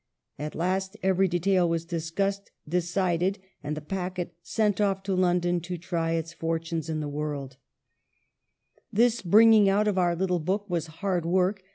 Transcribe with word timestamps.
At 0.39 0.55
last 0.55 0.97
every 1.03 1.27
detail 1.27 1.69
was 1.69 1.85
discussed, 1.85 2.49
de 2.67 2.81
cided, 2.81 3.37
and 3.63 3.77
the 3.77 3.81
packet 3.81 4.33
sent 4.41 4.81
off 4.81 5.03
to 5.03 5.13
London 5.13 5.59
to 5.59 5.77
try 5.77 6.13
its 6.13 6.33
fortunes 6.33 6.89
in 6.89 7.01
the 7.01 7.07
world: 7.07 7.57
"This 8.91 9.21
bringing 9.21 9.69
out 9.69 9.87
of 9.87 9.99
our 9.99 10.15
little 10.15 10.39
book 10.39 10.67
was 10.67 10.87
hard 10.87 11.23
work. 11.23 11.61